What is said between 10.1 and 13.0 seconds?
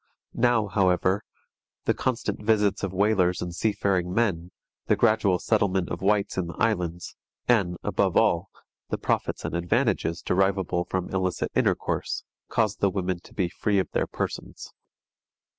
derivable from illicit intercourse, cause the